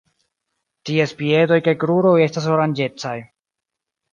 Ties 0.89 1.13
piedoj 1.19 1.59
kaj 1.67 1.75
kruroj 1.83 2.15
estas 2.25 2.51
oranĝecaj. 2.55 3.17